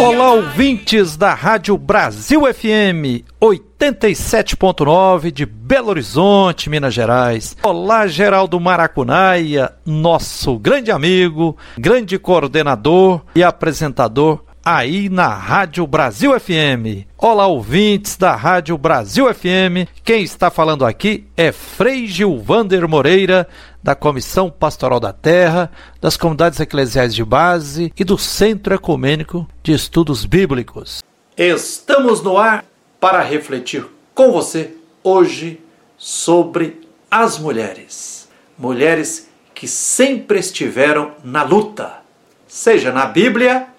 [0.00, 7.54] Olá, ouvintes da Rádio Brasil FM 87.9 de Belo Horizonte, Minas Gerais.
[7.62, 17.06] Olá, Geraldo Maracunaia, nosso grande amigo, grande coordenador e apresentador aí na Rádio Brasil FM.
[17.16, 19.88] Olá, ouvintes da Rádio Brasil FM.
[20.04, 23.48] Quem está falando aqui é Frei Gilvander Moreira,
[23.82, 29.72] da Comissão Pastoral da Terra, das Comunidades Eclesiais de Base e do Centro Ecumênico de
[29.72, 31.02] Estudos Bíblicos.
[31.36, 32.64] Estamos no ar
[33.00, 35.58] para refletir com você hoje
[35.96, 38.28] sobre as mulheres.
[38.58, 42.00] Mulheres que sempre estiveram na luta,
[42.46, 43.69] seja na Bíblia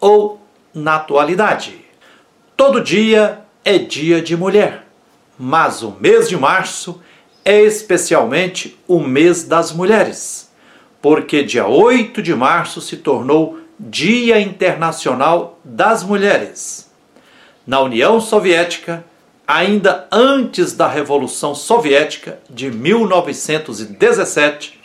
[0.00, 0.40] ou
[0.74, 1.84] na atualidade.
[2.56, 4.86] Todo dia é dia de mulher,
[5.38, 7.00] mas o mês de março
[7.44, 10.50] é especialmente o mês das mulheres,
[11.00, 16.90] porque dia 8 de março se tornou Dia Internacional das Mulheres.
[17.66, 19.04] Na União Soviética,
[19.46, 24.78] ainda antes da Revolução Soviética de 1917,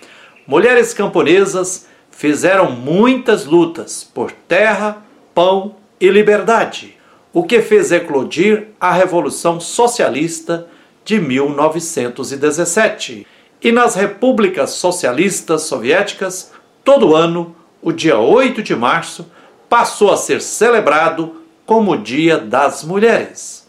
[0.47, 5.05] mulheres camponesas fizeram muitas lutas por terra,
[5.36, 6.97] pão e liberdade,
[7.33, 10.67] o que fez eclodir a Revolução Socialista
[11.03, 13.28] de 1917.
[13.61, 19.30] E nas repúblicas socialistas soviéticas, todo ano, o dia 8 de março
[19.69, 23.67] passou a ser celebrado como Dia das Mulheres.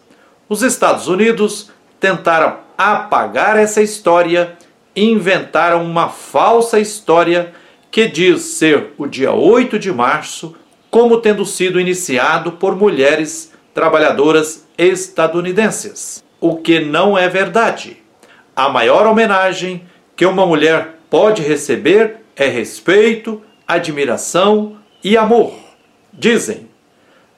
[0.48, 4.56] Os Estados Unidos tentaram apagar essa história
[4.94, 7.52] e inventaram uma falsa história
[7.90, 10.54] que diz ser o dia 8 de março
[10.90, 17.98] como tendo sido iniciado por mulheres trabalhadoras estadunidenses, o que não é verdade.
[18.54, 19.84] A maior homenagem
[20.14, 25.52] que uma mulher pode receber é respeito, admiração e amor.
[26.12, 26.68] Dizem,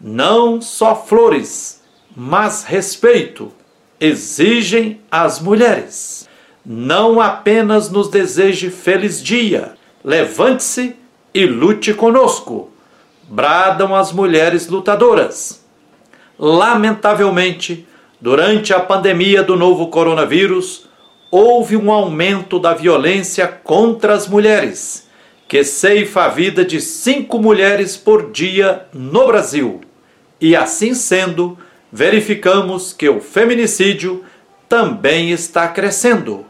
[0.01, 1.83] não só flores,
[2.15, 3.53] mas respeito
[4.01, 6.29] exigem as mulheres.
[6.65, 9.75] Não apenas nos deseje feliz dia,
[10.05, 10.95] levante-se
[11.35, 12.71] e lute conosco
[13.29, 15.65] bradam as mulheres lutadoras.
[16.39, 17.87] Lamentavelmente,
[18.21, 20.89] durante a pandemia do novo coronavírus,
[21.31, 25.07] houve um aumento da violência contra as mulheres,
[25.47, 29.81] que ceifa a vida de cinco mulheres por dia no Brasil.
[30.41, 31.59] E assim sendo,
[31.93, 34.25] verificamos que o feminicídio
[34.69, 36.45] também está crescendo.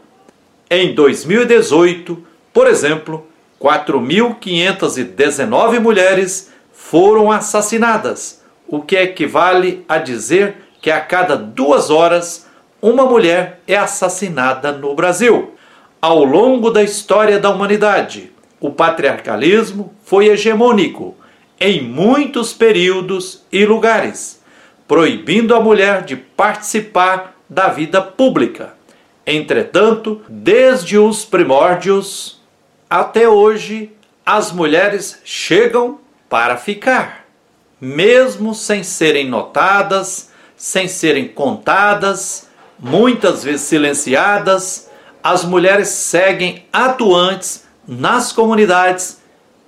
[0.69, 2.21] Em 2018,
[2.53, 3.25] por exemplo,
[3.59, 12.47] 4.519 mulheres foram assassinadas, o que equivale a dizer que a cada duas horas
[12.81, 15.53] uma mulher é assassinada no Brasil.
[16.01, 18.31] Ao longo da história da humanidade,
[18.61, 21.15] o patriarcalismo foi hegemônico
[21.59, 24.41] em muitos períodos e lugares,
[24.87, 28.73] proibindo a mulher de participar da vida pública.
[29.27, 32.41] Entretanto, desde os primórdios
[32.89, 33.91] até hoje,
[34.25, 37.25] as mulheres chegam para ficar,
[37.81, 42.47] mesmo sem serem notadas, sem serem contadas,
[42.77, 44.89] muitas vezes silenciadas,
[45.23, 49.19] as mulheres seguem atuantes nas comunidades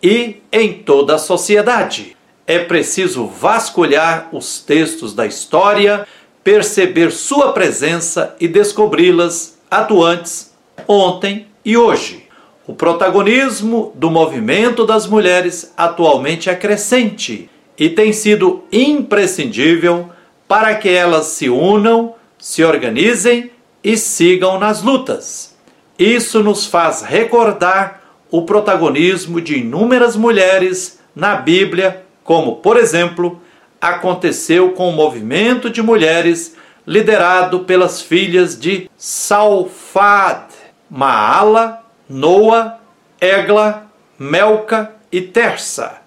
[0.01, 2.15] e em toda a sociedade.
[2.45, 6.07] É preciso vasculhar os textos da história,
[6.43, 10.53] perceber sua presença e descobri-las atuantes
[10.87, 12.27] ontem e hoje.
[12.67, 20.09] O protagonismo do movimento das mulheres atualmente é crescente e tem sido imprescindível
[20.47, 23.49] para que elas se unam, se organizem
[23.83, 25.57] e sigam nas lutas.
[25.97, 33.41] Isso nos faz recordar o protagonismo de inúmeras mulheres na Bíblia, como, por exemplo,
[33.79, 36.55] aconteceu com o movimento de mulheres
[36.85, 40.43] liderado pelas filhas de Salfad,
[40.89, 41.80] Maala
[42.11, 42.77] Noa,
[43.21, 46.01] Egla, Melca e Tersa,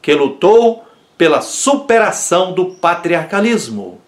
[0.00, 0.84] que lutou
[1.18, 4.00] pela superação do patriarcalismo.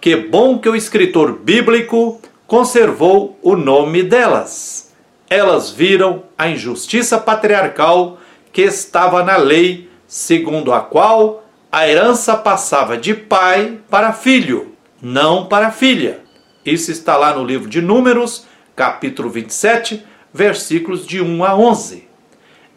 [0.00, 4.94] Que bom que o escritor bíblico conservou o nome delas.
[5.28, 8.16] Elas viram a injustiça patriarcal
[8.50, 15.44] que estava na lei, segundo a qual a herança passava de pai para filho, não
[15.44, 16.20] para filha.
[16.64, 22.08] Isso está lá no livro de Números, capítulo 27, versículos de 1 a 11.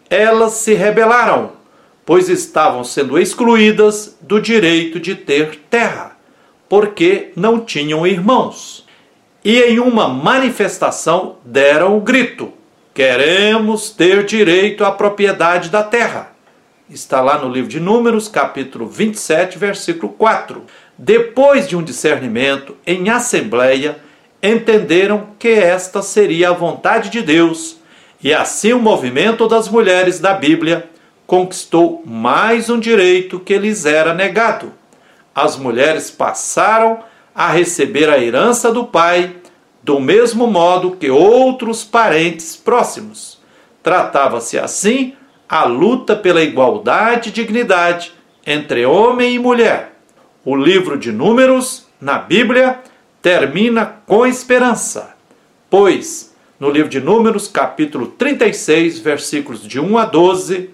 [0.09, 1.53] Elas se rebelaram,
[2.05, 6.17] pois estavam sendo excluídas do direito de ter terra,
[6.67, 8.85] porque não tinham irmãos.
[9.44, 12.53] E em uma manifestação deram o grito:
[12.94, 16.31] Queremos ter direito à propriedade da terra.
[16.89, 20.63] Está lá no livro de Números, capítulo 27, versículo 4.
[20.97, 23.97] Depois de um discernimento em assembleia,
[24.43, 27.77] entenderam que esta seria a vontade de Deus,
[28.21, 30.89] e assim o movimento das mulheres da Bíblia
[31.25, 34.73] conquistou mais um direito que lhes era negado.
[35.33, 36.99] As mulheres passaram
[37.33, 39.33] a receber a herança do pai
[39.81, 43.41] do mesmo modo que outros parentes próximos.
[43.81, 45.13] Tratava-se assim
[45.47, 48.13] a luta pela igualdade e dignidade
[48.45, 49.93] entre homem e mulher.
[50.45, 52.79] O livro de Números, na Bíblia,
[53.23, 55.15] termina com esperança,
[55.69, 60.69] pois no livro de Números, capítulo 36, versículos de 1 a 12,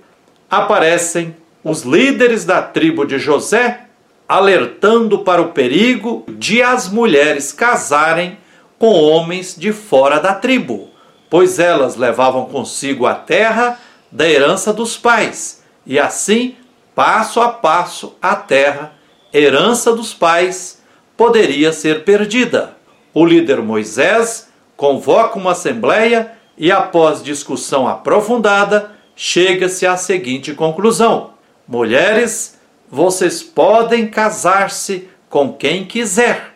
[0.49, 3.81] aparecem os líderes da tribo de José
[4.27, 8.39] alertando para o perigo de as mulheres casarem
[8.79, 10.89] com homens de fora da tribo,
[11.29, 13.79] pois elas levavam consigo a terra
[14.11, 16.55] da herança dos pais, e assim,
[16.95, 18.93] passo a passo, a terra,
[19.31, 20.78] herança dos pais,
[21.19, 22.77] poderia ser perdida.
[23.13, 31.31] O líder Moisés convoca uma assembleia e, após discussão aprofundada, chega-se à seguinte conclusão:
[31.67, 32.57] Mulheres,
[32.89, 36.55] vocês podem casar-se com quem quiser,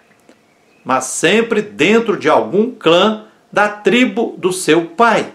[0.81, 5.25] mas sempre dentro de algum clã da tribo do seu pai.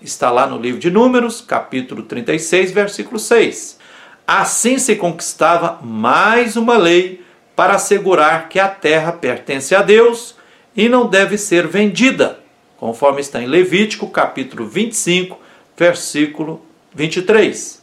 [0.00, 3.78] Está lá no livro de Números, capítulo 36, versículo 6.
[4.26, 7.27] Assim se conquistava mais uma lei
[7.58, 10.36] para assegurar que a terra pertence a Deus
[10.76, 12.38] e não deve ser vendida,
[12.76, 15.36] conforme está em Levítico, capítulo 25,
[15.76, 16.62] versículo
[16.94, 17.82] 23.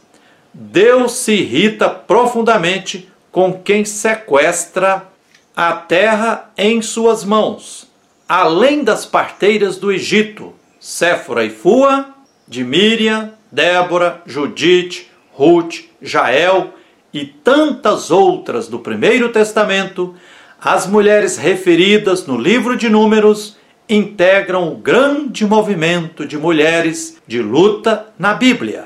[0.54, 5.06] Deus se irrita profundamente com quem sequestra
[5.54, 7.86] a terra em suas mãos,
[8.26, 12.14] além das parteiras do Egito, Séfora e Fua,
[12.48, 16.72] de Miriam, Débora, Judite, Ruth, Jael
[17.16, 20.14] e tantas outras do Primeiro Testamento,
[20.60, 23.56] as mulheres referidas no livro de Números
[23.88, 28.84] integram o grande movimento de mulheres de luta na Bíblia.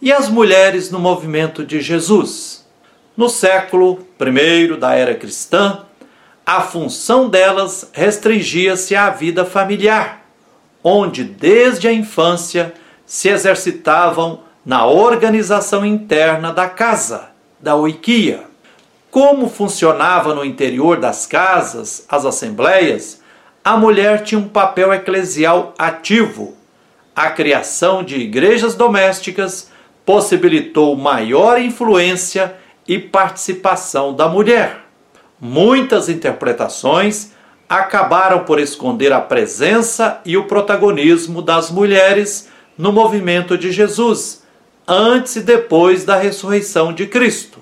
[0.00, 2.66] E as mulheres no movimento de Jesus?
[3.16, 5.84] No século I da era cristã,
[6.44, 10.26] a função delas restringia-se à vida familiar,
[10.82, 12.74] onde desde a infância
[13.06, 17.31] se exercitavam na organização interna da casa,
[17.62, 18.42] da oikia.
[19.10, 23.22] Como funcionava no interior das casas as assembleias,
[23.64, 26.56] a mulher tinha um papel eclesial ativo.
[27.14, 29.70] A criação de igrejas domésticas
[30.04, 32.56] possibilitou maior influência
[32.88, 34.80] e participação da mulher.
[35.40, 37.32] Muitas interpretações
[37.68, 44.41] acabaram por esconder a presença e o protagonismo das mulheres no movimento de Jesus,
[44.92, 47.58] antes e depois da ressurreição de Cristo.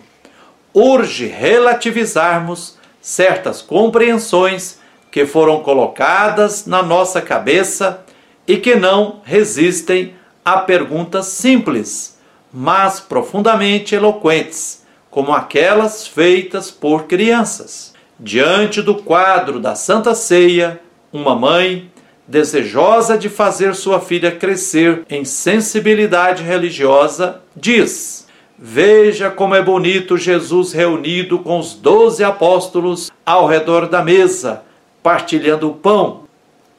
[0.75, 4.79] Urge relativizarmos certas compreensões
[5.11, 8.05] que foram colocadas na nossa cabeça
[8.47, 12.19] e que não resistem a perguntas simples,
[12.53, 14.81] mas profundamente eloquentes
[15.11, 17.93] como aquelas feitas por crianças.
[18.19, 20.81] Diante do quadro da Santa Ceia,
[21.13, 21.91] uma mãe,
[22.31, 30.73] desejosa de fazer sua filha crescer em sensibilidade religiosa, diz: Veja como é bonito Jesus
[30.73, 34.63] reunido com os doze apóstolos ao redor da mesa,
[35.03, 36.23] partilhando o pão.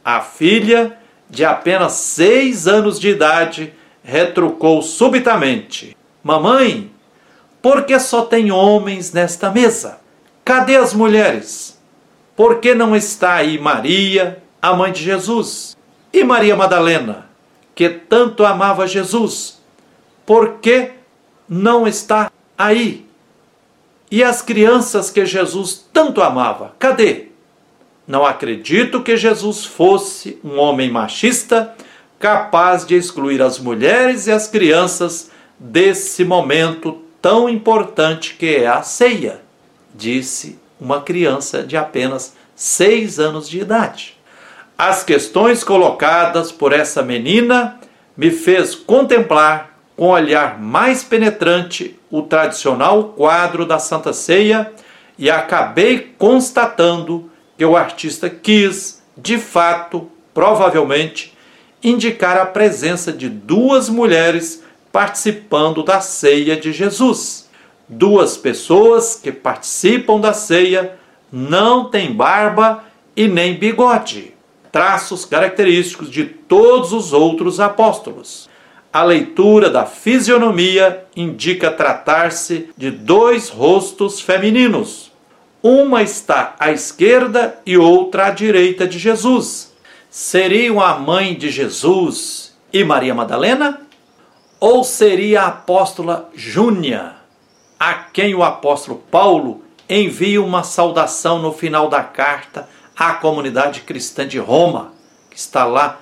[0.04, 0.98] A filha,
[1.30, 6.90] de apenas seis anos de idade, retrucou subitamente: Mamãe,
[7.62, 10.00] por que só tem homens nesta mesa?
[10.46, 11.78] Cadê as mulheres?
[12.38, 15.76] Por que não está aí Maria, a mãe de Jesus?
[16.14, 17.28] E Maria Madalena,
[17.74, 19.60] que tanto amava Jesus?
[20.26, 20.92] Por que
[21.48, 23.06] não está aí?
[24.10, 26.76] E as crianças que Jesus tanto amava?
[26.78, 27.28] Cadê?
[28.06, 31.74] Não acredito que Jesus fosse um homem machista
[32.20, 38.82] capaz de excluir as mulheres e as crianças desse momento tão importante que é a
[38.82, 39.42] ceia,
[39.94, 44.18] disse uma criança de apenas seis anos de idade.
[44.84, 47.80] As questões colocadas por essa menina
[48.18, 54.74] me fez contemplar com olhar mais penetrante o tradicional quadro da Santa Ceia
[55.20, 61.38] e acabei constatando que o artista quis, de fato, provavelmente,
[61.84, 67.48] indicar a presença de duas mulheres participando da ceia de Jesus.
[67.88, 70.98] Duas pessoas que participam da ceia
[71.32, 72.84] não têm barba
[73.16, 74.31] e nem bigode,
[74.72, 78.50] traços característicos de todos os outros apóstolos.
[78.94, 85.12] a leitura da fisionomia indica tratar-se de dois rostos femininos.
[85.64, 89.72] Uma está à esquerda e outra à direita de Jesus.
[90.10, 93.80] Seriam a mãe de Jesus e Maria Madalena?
[94.60, 97.14] Ou seria a apóstola Júnia,
[97.80, 102.68] a quem o apóstolo Paulo envia uma saudação no final da carta
[102.98, 104.94] à comunidade cristã de Roma,
[105.30, 106.00] que está lá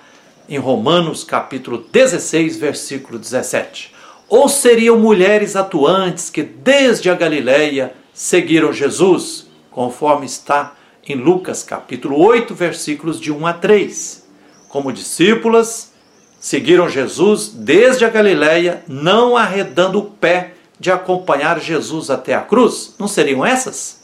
[0.48, 3.94] em Romanos capítulo 16, versículo 17.
[4.28, 10.76] Ou seriam mulheres atuantes que desde a Galileia seguiram Jesus, conforme está
[11.08, 14.28] em Lucas capítulo 8, versículos de 1 a 3.
[14.68, 15.94] Como discípulas,
[16.40, 22.96] seguiram Jesus desde a Galileia, não arredando o pé de acompanhar Jesus até a cruz.
[22.98, 23.99] Não seriam essas?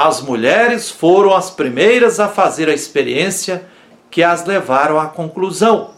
[0.00, 3.66] As mulheres foram as primeiras a fazer a experiência
[4.08, 5.90] que as levaram à conclusão: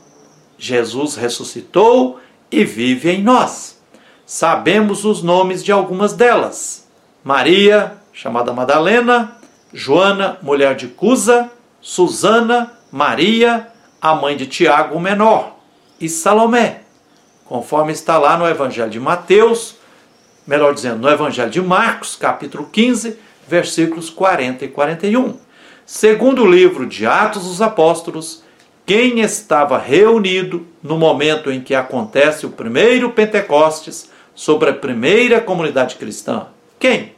[0.57, 2.19] Jesus ressuscitou
[2.51, 3.79] e vive em nós.
[4.25, 6.89] Sabemos os nomes de algumas delas:
[7.23, 9.37] Maria, chamada Madalena,
[9.71, 13.69] Joana, mulher de Cusa, Susana, Maria,
[14.01, 15.59] a mãe de Tiago o menor,
[16.01, 16.85] e Salomé,
[17.45, 19.77] conforme está lá no Evangelho de Mateus,
[20.47, 25.37] melhor dizendo, no Evangelho de Marcos, capítulo 15, versículos 40 e 41.
[25.85, 28.45] Segundo o livro de Atos dos Apóstolos,
[28.87, 35.97] quem estava reunido no momento em que acontece o primeiro Pentecostes sobre a primeira comunidade
[35.97, 36.47] cristã?
[36.79, 37.13] Quem?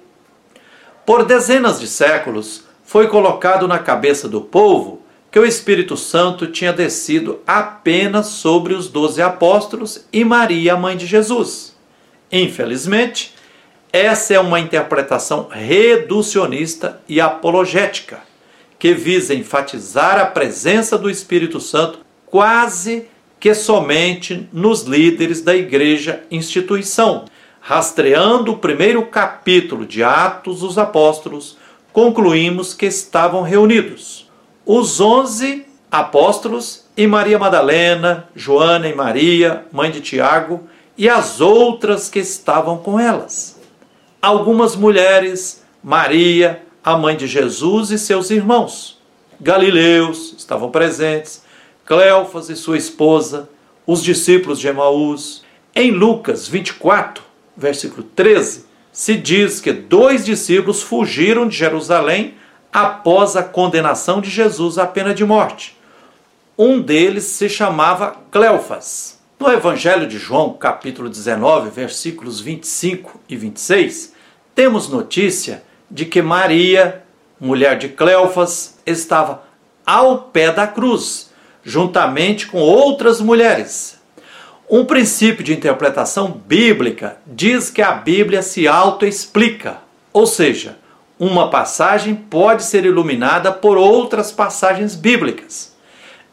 [1.05, 6.73] Por dezenas de séculos, foi colocado na cabeça do povo que o Espírito Santo tinha
[6.73, 11.77] descido apenas sobre os doze apóstolos e Maria, mãe de Jesus.
[12.31, 13.35] Infelizmente,
[13.93, 18.21] essa é uma interpretação reducionista e apologética
[18.79, 23.07] que visa enfatizar a presença do Espírito Santo quase
[23.39, 27.27] que somente nos líderes da igreja instituição.
[27.61, 31.59] Rastreando o primeiro capítulo de Atos dos Apóstolos,
[31.93, 34.29] concluímos que estavam reunidos
[34.65, 42.09] os onze apóstolos e Maria Madalena, Joana e Maria, mãe de Tiago, e as outras
[42.09, 43.52] que estavam com elas.
[44.23, 49.03] Algumas mulheres, Maria, a mãe de Jesus e seus irmãos.
[49.41, 51.43] Galileus estavam presentes,
[51.85, 53.49] Cleofas e sua esposa,
[53.85, 55.43] os discípulos de Emaús.
[55.75, 57.21] Em Lucas 24,
[57.57, 62.35] versículo 13, se diz que dois discípulos fugiram de Jerusalém
[62.73, 65.77] após a condenação de Jesus à pena de morte.
[66.57, 69.21] Um deles se chamava Cleofas.
[69.41, 74.12] No Evangelho de João, capítulo 19, versículos 25 e 26,
[74.55, 77.03] temos notícia de que Maria,
[77.41, 79.43] mulher de Cleofas, estava
[79.85, 81.31] ao pé da cruz,
[81.65, 84.01] juntamente com outras mulheres.
[84.71, 89.79] Um princípio de interpretação bíblica diz que a Bíblia se autoexplica,
[90.13, 90.79] ou seja,
[91.19, 95.77] uma passagem pode ser iluminada por outras passagens bíblicas.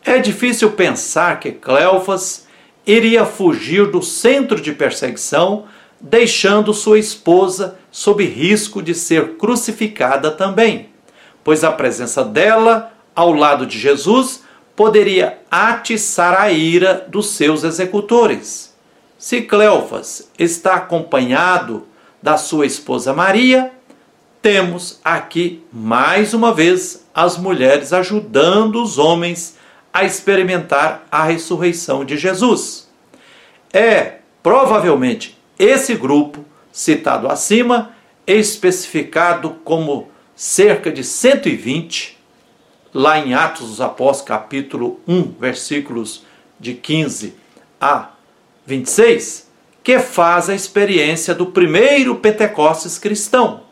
[0.03, 2.47] É difícil pensar que Cleofas
[2.87, 5.65] iria fugir do centro de perseguição
[5.99, 10.89] deixando sua esposa sob risco de ser crucificada também,
[11.43, 14.43] pois a presença dela ao lado de Jesus
[14.75, 18.73] poderia atiçar a ira dos seus executores.
[19.17, 21.85] Se Cleofas está acompanhado
[22.23, 23.73] da sua esposa Maria,
[24.41, 29.57] temos aqui mais uma vez as mulheres ajudando os homens
[29.93, 32.87] a experimentar a ressurreição de Jesus.
[33.73, 37.91] É provavelmente esse grupo, citado acima,
[38.25, 42.17] especificado como cerca de 120,
[42.93, 46.23] lá em Atos dos Apóstolos, capítulo 1, versículos
[46.57, 47.35] de 15
[47.79, 48.11] a
[48.65, 49.49] 26,
[49.83, 53.63] que faz a experiência do primeiro Pentecostes cristão,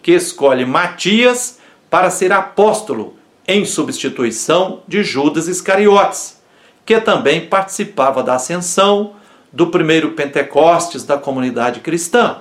[0.00, 1.58] que escolhe Matias
[1.90, 6.40] para ser apóstolo em substituição de Judas Iscariotes,
[6.86, 9.14] que também participava da ascensão,
[9.52, 12.38] do primeiro Pentecostes da comunidade cristã.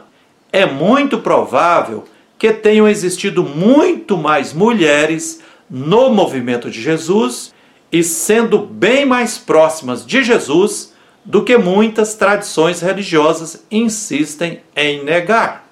[0.52, 2.06] É muito provável
[2.38, 7.54] que tenham existido muito mais mulheres no movimento de Jesus
[7.92, 15.68] e sendo bem mais próximas de Jesus do que muitas tradições religiosas insistem em negar.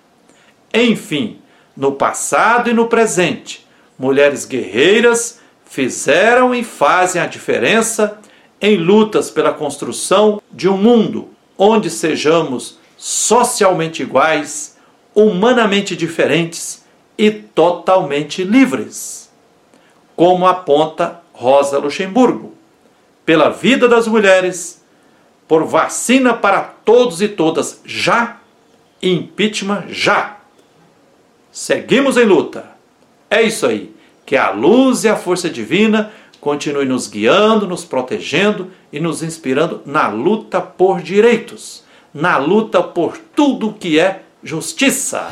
[0.74, 1.40] Enfim,
[1.76, 3.66] no passado e no presente,
[3.98, 8.20] mulheres guerreiras fizeram e fazem a diferença
[8.62, 14.78] em lutas pela construção de um mundo onde sejamos socialmente iguais,
[15.16, 16.86] humanamente diferentes
[17.18, 19.30] e totalmente livres.
[20.16, 22.54] Como aponta Rosa Luxemburgo,
[23.26, 24.84] pela vida das mulheres,
[25.48, 28.38] por vacina para todos e todas já,
[29.02, 30.38] impeachment já.
[31.52, 32.66] Seguimos em luta.
[33.30, 33.94] É isso aí.
[34.26, 39.82] Que a luz e a força divina continue nos guiando, nos protegendo e nos inspirando
[39.86, 45.28] na luta por direitos, na luta por tudo que é justiça.